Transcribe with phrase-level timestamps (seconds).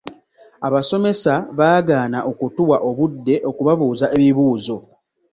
[0.67, 4.77] Abasomesa baagaana okutuwa obudde okubabuuza ebibuuzo.